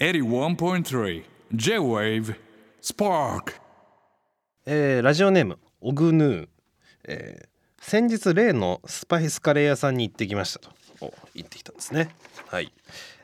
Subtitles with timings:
[0.00, 1.22] 81.3
[1.54, 2.34] J-Wave
[2.82, 3.52] Spark.
[4.66, 6.48] えーラジオネームオグヌー、
[7.04, 7.48] えー
[7.80, 10.70] 先日例のスパイスカレー屋さんに行ってきましたと。
[11.02, 12.08] お行ってきたんですね。
[12.48, 12.72] はい。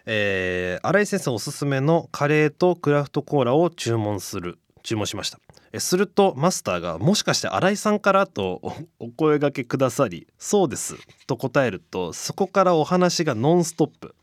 [0.06, 4.58] えー新井先生おすすめのカレーとクラフトコーラを注文する。
[4.84, 5.40] 注文しました。
[5.72, 8.60] えするとマスターが「もしかして新井さんから?」と
[9.00, 10.94] お声掛けくださり「そうです」
[11.26, 14.14] と答えるとそこからお話がノンストップ、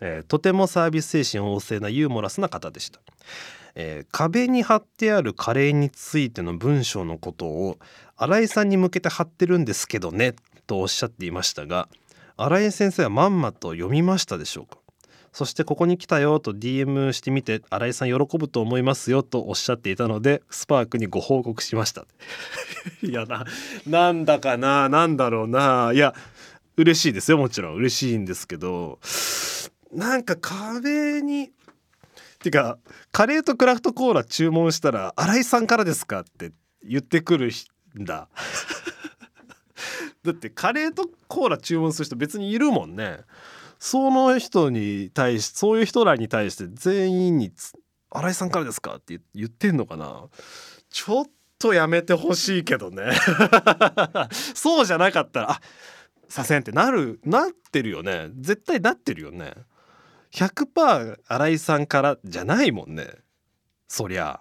[0.00, 3.00] えーとてもサービス精神旺盛なユーモラスな方でした。
[3.74, 7.78] えー壁に貼ってあるカレーについての文章のことを
[8.16, 10.34] 新井さんに向けて貼ってるんですけどね
[10.66, 11.88] とおっしゃっていましたが
[12.38, 14.78] 新井先生はまんまと読みましたでしょうか？
[15.32, 22.06] そしてここに来たよと DM してみて新井さん喜ぶと思いますよとおっしゃっていたのでスパークにご報告しました。
[23.04, 23.44] いやな
[23.86, 25.90] なんだかななんだろうな。
[25.92, 26.14] いや
[26.78, 27.74] 嬉しいですよもちろん。
[27.74, 28.98] 嬉しいんですけど。
[29.96, 31.50] なんか壁に
[32.40, 32.78] てか
[33.12, 36.52] カレーとクラフトコーラ注文したら「新井さんからですか?」って
[36.84, 37.50] 言ってくる
[37.98, 38.28] んだ
[40.22, 43.20] だってカレーとコーラ注文する人別にいるもんね
[43.78, 47.72] その人に対しそういう人らに対して全員につ
[48.10, 50.24] 「新井さんからですか?」って言ってんのかな
[50.90, 51.24] ちょっ
[51.58, 53.12] とやめてほしいけどね
[54.54, 55.60] そうじゃなかったら「あ
[56.28, 59.54] させん」ってなるなってるよね絶対なってるよね
[60.36, 63.08] 100%新井さんからじゃないもんね。
[63.88, 64.40] そりゃ。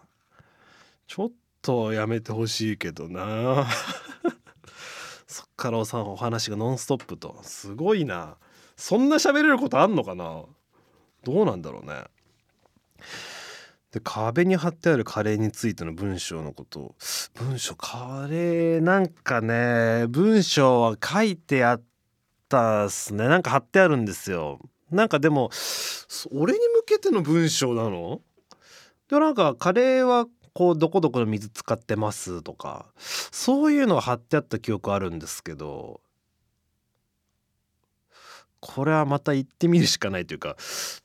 [1.08, 3.66] ちょっとやめてほしいけどな。
[5.26, 7.40] そっからおさんお話がノンストップと。
[7.44, 8.36] すごいな。
[8.76, 10.44] そんな喋れることあんのかな。
[11.24, 12.04] どうなんだろうね。
[13.94, 16.96] で壁に貼ってあるカレーについての文章のこと。
[17.36, 21.82] 文章カレーなんかね文章は書いてあっ
[22.50, 23.30] たっすね。
[23.30, 24.60] なんか貼ってあるんですよ。
[24.92, 25.50] なんかでも
[26.32, 28.22] 俺に向けての文章なの？
[29.10, 36.00] でなんかカレーはこうどこどこの水使ってますとかそういうのが貼ってあった記憶あるんですけど
[38.62, 40.56] これはまた行ってみるしかないというか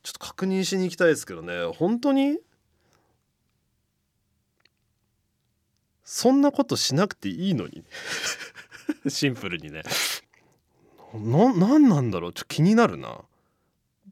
[0.01, 1.65] ちょっと確認しに行きたいですけどね。
[1.75, 2.39] 本当に？
[6.03, 7.83] そんなことしなくていいのに。
[9.07, 9.83] シンプルにね。
[11.13, 12.33] ななんなんだろう？
[12.33, 13.21] ちょっと気になるな。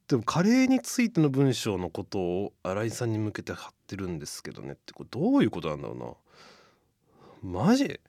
[0.10, 6.20] でもカレーについての文章のことを新井さんに向けて貼ってるんですけどねってこれどういうことなんだろ
[7.44, 7.62] うな。
[7.62, 8.00] マジ？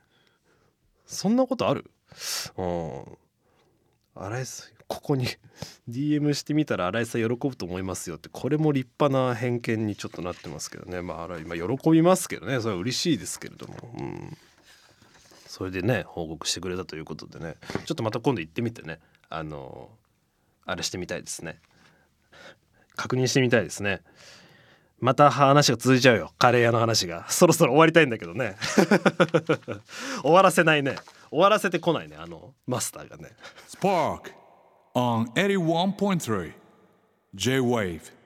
[1.05, 1.91] そんなことある？
[2.57, 3.05] うん。
[4.15, 5.27] 新井さんここに
[5.91, 11.03] DM してみたら新井さん喜ぶと思いますよってこれも立派な偏見にちょっとなってますけどね。
[11.03, 12.61] まあ新井まあ喜びますけどね。
[12.63, 13.75] それは嬉しいですけれども。
[13.99, 14.37] うん。
[15.47, 17.57] それでね報告してくれたということでね。
[17.85, 19.01] ちょっとまた今度行ってみてね。
[19.29, 19.91] あの
[20.65, 21.61] あれしてみたいですね。
[23.01, 24.03] 確認してみたいですね。
[24.99, 26.33] また話が続いちゃうよ。
[26.39, 27.25] カレー屋の話が。
[27.31, 28.57] そろそろ終わりたいんだけどね。
[30.21, 30.97] 終わらせないね。
[31.31, 32.17] 終わらせてこないね。
[32.19, 33.31] あのマスターがね。
[33.67, 34.33] Spark
[34.95, 36.53] on 81.3
[37.35, 38.20] J-Wave.